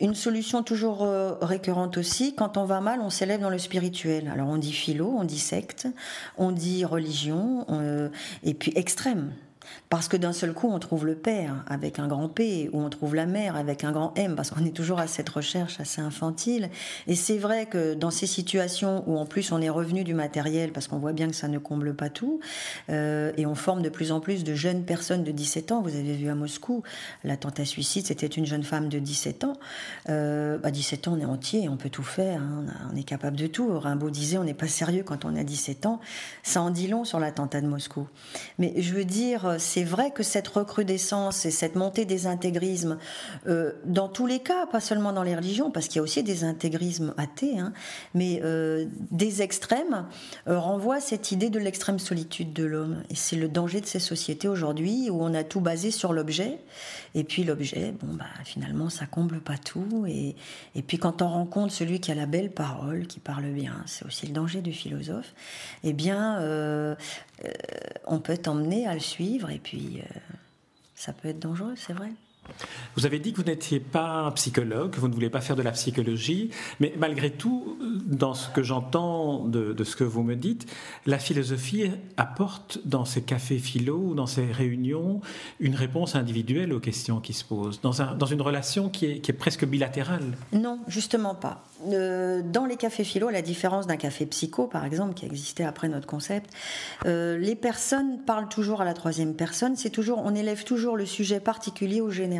une 0.00 0.14
solution 0.14 0.62
toujours 0.62 1.02
euh, 1.02 1.34
récurrente 1.40 1.96
aussi, 1.98 2.34
quand 2.34 2.56
on 2.56 2.64
va 2.64 2.80
mal, 2.80 3.00
on 3.00 3.10
s'élève 3.10 3.40
dans 3.40 3.50
le 3.50 3.58
spirituel. 3.58 4.30
Alors 4.32 4.48
on 4.48 4.56
dit 4.56 4.72
philo, 4.72 5.14
on 5.16 5.24
dit 5.24 5.38
secte, 5.38 5.88
on 6.36 6.52
dit 6.52 6.84
religion, 6.84 7.66
euh, 7.70 8.08
et 8.44 8.54
puis 8.54 8.72
extrême. 8.76 9.32
Parce 9.88 10.08
que 10.08 10.16
d'un 10.16 10.32
seul 10.32 10.52
coup, 10.52 10.68
on 10.70 10.78
trouve 10.78 11.06
le 11.06 11.14
père 11.14 11.64
avec 11.66 11.98
un 11.98 12.08
grand 12.08 12.28
P, 12.28 12.68
ou 12.72 12.80
on 12.82 12.90
trouve 12.90 13.14
la 13.14 13.26
mère 13.26 13.56
avec 13.56 13.84
un 13.84 13.92
grand 13.92 14.12
M, 14.16 14.36
parce 14.36 14.50
qu'on 14.50 14.64
est 14.64 14.74
toujours 14.76 14.98
à 14.98 15.06
cette 15.06 15.28
recherche 15.28 15.80
assez 15.80 16.00
infantile. 16.00 16.68
Et 17.06 17.14
c'est 17.14 17.38
vrai 17.38 17.66
que 17.66 17.94
dans 17.94 18.10
ces 18.10 18.26
situations 18.26 19.02
où 19.06 19.16
en 19.18 19.24
plus 19.24 19.50
on 19.52 19.60
est 19.60 19.70
revenu 19.70 20.04
du 20.04 20.14
matériel, 20.14 20.72
parce 20.72 20.88
qu'on 20.88 20.98
voit 20.98 21.12
bien 21.12 21.28
que 21.28 21.34
ça 21.34 21.48
ne 21.48 21.58
comble 21.58 21.94
pas 21.94 22.10
tout, 22.10 22.40
euh, 22.90 23.32
et 23.36 23.46
on 23.46 23.54
forme 23.54 23.82
de 23.82 23.88
plus 23.88 24.12
en 24.12 24.20
plus 24.20 24.44
de 24.44 24.54
jeunes 24.54 24.84
personnes 24.84 25.24
de 25.24 25.32
17 25.32 25.72
ans. 25.72 25.80
Vous 25.80 25.96
avez 25.96 26.14
vu 26.14 26.28
à 26.28 26.34
Moscou, 26.34 26.82
l'attentat 27.24 27.64
suicide, 27.64 28.06
c'était 28.06 28.26
une 28.26 28.46
jeune 28.46 28.62
femme 28.62 28.88
de 28.88 28.98
17 28.98 29.44
ans. 29.44 29.54
Euh, 30.08 30.58
à 30.62 30.70
17 30.70 31.08
ans, 31.08 31.16
on 31.16 31.20
est 31.20 31.24
entier, 31.24 31.68
on 31.68 31.76
peut 31.76 31.90
tout 31.90 32.02
faire, 32.02 32.42
hein, 32.42 32.66
on, 32.92 32.96
est 32.96 33.04
capable 33.04 33.36
de 33.36 33.46
tout. 33.46 33.78
Rimbaud 33.78 34.10
disait, 34.10 34.38
on 34.38 34.44
n'est 34.44 34.54
pas 34.54 34.68
sérieux 34.68 35.02
quand 35.02 35.24
on 35.24 35.34
a 35.34 35.44
17 35.44 35.86
ans. 35.86 36.00
Ça 36.42 36.60
en 36.60 36.70
dit 36.70 36.88
long 36.88 37.04
sur 37.04 37.20
l'attentat 37.20 37.60
de 37.60 37.66
Moscou. 37.66 38.06
Mais 38.58 38.74
je 38.76 38.94
veux 38.94 39.04
dire, 39.04 39.57
c'est 39.58 39.84
vrai 39.84 40.10
que 40.10 40.22
cette 40.22 40.48
recrudescence 40.48 41.46
et 41.46 41.50
cette 41.50 41.74
montée 41.74 42.04
des 42.04 42.26
intégrismes, 42.26 42.98
euh, 43.46 43.72
dans 43.84 44.08
tous 44.08 44.26
les 44.26 44.40
cas, 44.40 44.66
pas 44.66 44.80
seulement 44.80 45.12
dans 45.12 45.22
les 45.22 45.36
religions, 45.36 45.70
parce 45.70 45.88
qu'il 45.88 45.96
y 45.96 45.98
a 46.00 46.02
aussi 46.02 46.22
des 46.22 46.44
intégrismes 46.44 47.14
athées, 47.16 47.58
hein, 47.58 47.72
mais 48.14 48.40
euh, 48.44 48.86
des 49.10 49.42
extrêmes, 49.42 50.06
euh, 50.46 50.58
renvoient 50.58 50.96
à 50.96 51.00
cette 51.00 51.32
idée 51.32 51.50
de 51.50 51.58
l'extrême 51.58 51.98
solitude 51.98 52.52
de 52.52 52.64
l'homme. 52.64 53.02
Et 53.10 53.14
c'est 53.14 53.36
le 53.36 53.48
danger 53.48 53.80
de 53.80 53.86
ces 53.86 54.00
sociétés 54.00 54.48
aujourd'hui 54.48 55.10
où 55.10 55.22
on 55.22 55.34
a 55.34 55.44
tout 55.44 55.60
basé 55.60 55.90
sur 55.90 56.12
l'objet. 56.12 56.58
Et 57.14 57.24
puis 57.24 57.44
l'objet, 57.44 57.92
bon, 58.00 58.14
bah, 58.14 58.26
finalement, 58.44 58.90
ça 58.90 59.06
comble 59.06 59.40
pas 59.40 59.56
tout. 59.56 60.04
Et, 60.06 60.36
et 60.74 60.82
puis 60.82 60.98
quand 60.98 61.22
on 61.22 61.28
rencontre 61.28 61.72
celui 61.72 62.00
qui 62.00 62.12
a 62.12 62.14
la 62.14 62.26
belle 62.26 62.50
parole, 62.50 63.06
qui 63.06 63.20
parle 63.20 63.46
bien, 63.46 63.82
c'est 63.86 64.04
aussi 64.04 64.26
le 64.26 64.32
danger 64.32 64.60
du 64.60 64.72
philosophe, 64.72 65.34
eh 65.84 65.92
bien, 65.92 66.38
euh, 66.40 66.94
on 68.06 68.20
peut 68.20 68.36
t'emmener 68.36 68.86
à 68.86 68.94
le 68.94 69.00
suivre 69.00 69.50
et 69.50 69.58
puis 69.58 70.00
euh, 70.00 70.18
ça 70.94 71.12
peut 71.12 71.28
être 71.28 71.38
dangereux, 71.38 71.74
c'est 71.76 71.92
vrai. 71.92 72.10
Vous 72.96 73.06
avez 73.06 73.18
dit 73.18 73.32
que 73.32 73.36
vous 73.36 73.48
n'étiez 73.48 73.80
pas 73.80 74.30
psychologue, 74.34 74.90
que 74.90 75.00
vous 75.00 75.08
ne 75.08 75.14
voulez 75.14 75.30
pas 75.30 75.40
faire 75.40 75.56
de 75.56 75.62
la 75.62 75.72
psychologie, 75.72 76.50
mais 76.80 76.92
malgré 76.98 77.30
tout, 77.30 77.78
dans 78.06 78.34
ce 78.34 78.48
que 78.50 78.62
j'entends 78.62 79.44
de, 79.44 79.84
ce 79.84 79.96
que 79.96 80.04
vous 80.04 80.22
me 80.22 80.34
dites, 80.34 80.66
la 81.06 81.18
philosophie 81.18 81.90
apporte 82.16 82.80
dans 82.84 83.04
ces 83.04 83.22
cafés 83.22 83.58
philo 83.58 83.96
ou 83.98 84.14
dans 84.14 84.26
ces 84.26 84.50
réunions 84.50 85.20
une 85.60 85.74
réponse 85.74 86.16
individuelle 86.16 86.72
aux 86.72 86.80
questions 86.80 87.20
qui 87.20 87.32
se 87.32 87.44
posent, 87.44 87.80
dans, 87.80 88.02
un, 88.02 88.14
dans 88.14 88.26
une 88.26 88.42
relation 88.42 88.88
qui 88.88 89.06
est, 89.06 89.18
qui 89.20 89.30
est, 89.30 89.34
presque 89.34 89.64
bilatérale. 89.64 90.36
Non, 90.52 90.80
justement 90.88 91.34
pas. 91.34 91.64
Euh, 91.86 92.42
dans 92.42 92.66
les 92.66 92.76
cafés 92.76 93.04
philo, 93.04 93.28
à 93.28 93.32
la 93.32 93.42
différence 93.42 93.86
d'un 93.86 93.96
café 93.96 94.26
psycho, 94.26 94.66
par 94.66 94.84
exemple, 94.84 95.14
qui 95.14 95.26
existait 95.26 95.64
après 95.64 95.88
notre 95.88 96.06
concept, 96.06 96.50
euh, 97.06 97.38
les 97.38 97.54
personnes 97.54 98.18
parlent 98.26 98.48
toujours 98.48 98.80
à 98.80 98.84
la 98.84 98.94
troisième 98.94 99.34
personne. 99.34 99.76
C'est 99.76 99.90
toujours, 99.90 100.22
on 100.24 100.34
élève 100.34 100.64
toujours 100.64 100.96
le 100.96 101.06
sujet 101.06 101.38
particulier 101.40 102.00
au 102.00 102.10
général. 102.10 102.37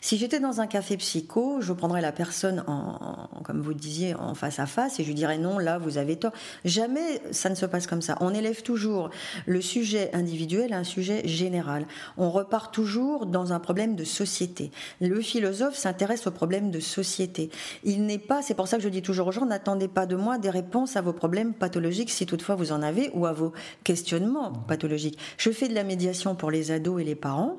Si 0.00 0.16
j'étais 0.16 0.40
dans 0.40 0.60
un 0.60 0.66
café 0.66 0.96
psycho, 0.96 1.60
je 1.60 1.72
prendrais 1.72 2.00
la 2.00 2.12
personne, 2.12 2.64
en, 2.66 3.28
comme 3.44 3.60
vous 3.60 3.74
disiez, 3.74 4.14
en 4.14 4.34
face 4.34 4.58
à 4.58 4.66
face 4.66 5.00
et 5.00 5.02
je 5.02 5.08
lui 5.08 5.14
dirais 5.14 5.38
non, 5.38 5.58
là, 5.58 5.78
vous 5.78 5.98
avez 5.98 6.16
tort. 6.16 6.32
Jamais 6.64 7.20
ça 7.30 7.50
ne 7.50 7.54
se 7.54 7.66
passe 7.66 7.86
comme 7.86 8.02
ça. 8.02 8.16
On 8.20 8.34
élève 8.34 8.62
toujours 8.62 9.10
le 9.46 9.60
sujet 9.60 10.10
individuel 10.14 10.72
à 10.72 10.78
un 10.78 10.84
sujet 10.84 11.26
général. 11.26 11.86
On 12.16 12.30
repart 12.30 12.72
toujours 12.72 13.26
dans 13.26 13.52
un 13.52 13.60
problème 13.60 13.96
de 13.96 14.04
société. 14.04 14.70
Le 15.00 15.20
philosophe 15.20 15.76
s'intéresse 15.76 16.26
aux 16.26 16.30
problèmes 16.30 16.70
de 16.70 16.80
société. 16.80 17.50
Il 17.84 18.04
n'est 18.06 18.18
pas, 18.18 18.42
c'est 18.42 18.54
pour 18.54 18.68
ça 18.68 18.76
que 18.76 18.82
je 18.82 18.88
dis 18.88 19.02
toujours 19.02 19.28
aux 19.28 19.32
gens, 19.32 19.46
n'attendez 19.46 19.88
pas 19.88 20.06
de 20.06 20.16
moi 20.16 20.38
des 20.38 20.50
réponses 20.50 20.96
à 20.96 21.00
vos 21.00 21.12
problèmes 21.12 21.54
pathologiques 21.54 22.10
si 22.10 22.26
toutefois 22.26 22.54
vous 22.54 22.72
en 22.72 22.82
avez 22.82 23.10
ou 23.14 23.26
à 23.26 23.32
vos 23.32 23.52
questionnements 23.84 24.52
pathologiques. 24.52 25.18
Je 25.36 25.50
fais 25.50 25.68
de 25.68 25.74
la 25.74 25.84
médiation 25.84 26.34
pour 26.34 26.50
les 26.50 26.70
ados 26.70 27.00
et 27.00 27.04
les 27.04 27.14
parents 27.14 27.56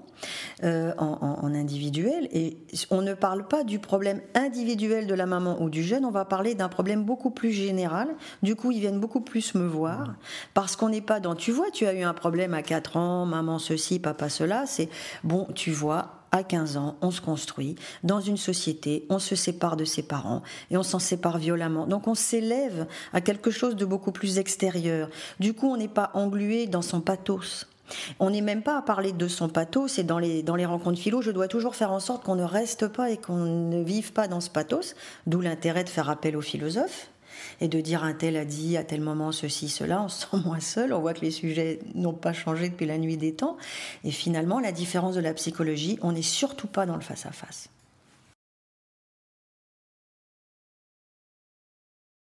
euh, 0.64 0.94
en, 0.98 1.40
en 1.42 1.54
individuel 1.60 2.28
et 2.32 2.58
on 2.90 3.02
ne 3.02 3.14
parle 3.14 3.48
pas 3.48 3.64
du 3.64 3.78
problème 3.80 4.22
individuel 4.34 5.06
de 5.06 5.14
la 5.14 5.26
maman 5.26 5.62
ou 5.62 5.70
du 5.70 5.84
jeune, 5.84 6.06
on 6.06 6.12
va 6.12 6.26
parler 6.26 6.56
d'un 6.56 6.70
problème 6.70 7.04
beaucoup 7.04 7.30
plus 7.30 7.52
général. 7.52 8.08
Du 8.42 8.56
coup, 8.56 8.72
ils 8.72 8.80
viennent 8.80 9.00
beaucoup 9.00 9.22
plus 9.22 9.54
me 9.54 9.68
voir 9.68 10.16
parce 10.54 10.76
qu'on 10.76 10.90
n'est 10.90 11.02
pas 11.02 11.20
dans 11.20 11.36
tu 11.36 11.52
vois, 11.52 11.70
tu 11.72 11.86
as 11.86 11.94
eu 11.94 12.02
un 12.02 12.14
problème 12.14 12.54
à 12.54 12.64
4 12.64 12.98
ans, 12.98 13.26
maman 13.26 13.60
ceci, 13.60 14.00
papa 14.00 14.30
cela, 14.30 14.66
c'est 14.66 14.90
bon, 15.24 15.48
tu 15.54 15.72
vois, 15.72 16.20
à 16.32 16.44
15 16.44 16.78
ans, 16.78 16.96
on 17.02 17.12
se 17.12 17.22
construit 17.22 17.76
dans 18.04 18.22
une 18.22 18.38
société, 18.38 19.06
on 19.10 19.20
se 19.20 19.36
sépare 19.36 19.76
de 19.76 19.86
ses 19.86 20.04
parents 20.04 20.44
et 20.70 20.78
on 20.78 20.84
s'en 20.84 21.00
sépare 21.00 21.38
violemment. 21.38 21.88
Donc 21.88 22.08
on 22.08 22.16
s'élève 22.16 22.88
à 23.14 23.22
quelque 23.22 23.52
chose 23.52 23.76
de 23.76 23.86
beaucoup 23.86 24.12
plus 24.12 24.38
extérieur. 24.38 25.10
Du 25.40 25.54
coup, 25.54 25.68
on 25.68 25.78
n'est 25.78 25.88
pas 25.88 26.12
englué 26.14 26.68
dans 26.68 26.82
son 26.82 27.02
pathos. 27.02 27.68
On 28.20 28.30
n'est 28.30 28.42
même 28.42 28.62
pas 28.62 28.78
à 28.78 28.82
parler 28.82 29.12
de 29.12 29.28
son 29.28 29.50
pathos, 29.50 29.94
c'est 29.94 30.04
dans 30.04 30.20
les, 30.20 30.44
dans 30.44 30.56
les 30.56 30.66
rencontres 30.66 31.00
philo, 31.00 31.22
je 31.22 31.32
dois 31.32 31.48
toujours 31.48 31.76
faire 31.76 31.92
en 31.92 32.00
sorte 32.00 32.24
qu'on 32.24 32.36
ne 32.36 32.44
reste 32.44 32.88
pas 32.88 33.10
et 33.10 33.18
qu'on 33.18 33.46
ne 33.46 33.84
vive 33.84 34.14
pas 34.14 34.28
dans 34.28 34.42
ce 34.42 34.50
pathos, 34.50 34.96
d'où 35.28 35.42
l'intérêt 35.42 35.84
de 35.84 35.90
faire 35.90 36.10
appel 36.10 36.36
aux 36.36 36.42
philosophes 36.42 37.10
et 37.62 37.68
de 37.68 37.82
dire 37.82 38.04
un 38.04 38.14
tel 38.14 38.38
a 38.38 38.46
dit 38.46 38.78
à 38.78 38.84
tel 38.84 39.02
moment 39.02 39.32
ceci, 39.32 39.70
cela, 39.70 40.02
on 40.02 40.10
se 40.10 40.22
sent 40.22 40.38
moins 40.46 40.60
seul, 40.60 40.94
on 40.94 41.00
voit 41.00 41.14
que 41.14 41.22
les 41.22 41.32
sujets 41.32 41.80
n'ont 41.96 42.14
pas 42.14 42.34
changé 42.34 42.70
depuis 42.70 42.86
la 42.86 42.98
nuit 42.98 43.18
des 43.18 43.34
temps, 43.34 43.58
et 44.04 44.12
finalement 44.12 44.60
la 44.60 44.72
différence 44.72 45.16
de 45.16 45.22
la 45.22 45.34
psychologie, 45.34 45.98
on 46.02 46.12
n'est 46.12 46.22
surtout 46.22 46.68
pas 46.68 46.86
dans 46.86 46.96
le 46.96 47.02
face-à-face. 47.02 47.70